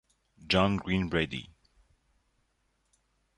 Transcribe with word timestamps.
John 0.47 0.77
Green 0.77 1.09
Brady. 1.09 1.51